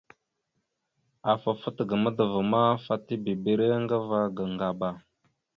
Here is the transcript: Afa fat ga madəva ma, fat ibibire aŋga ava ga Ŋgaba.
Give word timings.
Afa 1.31 1.51
fat 1.61 1.77
ga 1.89 1.95
madəva 2.03 2.41
ma, 2.51 2.61
fat 2.85 3.05
ibibire 3.15 3.65
aŋga 3.77 3.97
ava 4.01 4.19
ga 4.35 4.43
Ŋgaba. 4.53 4.89